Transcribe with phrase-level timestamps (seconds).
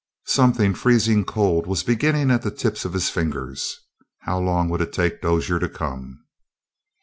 [0.25, 3.79] Something freezing cold was beginning at the tips of his fingers.
[4.21, 6.23] How long would it take Dozier to come?